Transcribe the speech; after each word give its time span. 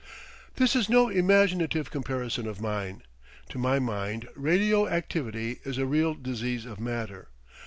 This 0.55 0.75
is 0.75 0.89
no 0.89 1.09
imaginative 1.09 1.91
comparison 1.91 2.47
of 2.47 2.59
mine. 2.59 3.03
To 3.49 3.59
my 3.59 3.77
mind 3.77 4.27
radio 4.35 4.87
activity 4.87 5.59
is 5.63 5.77
a 5.77 5.85
real 5.85 6.15
disease 6.15 6.65
of 6.65 6.79
matter. 6.79 7.27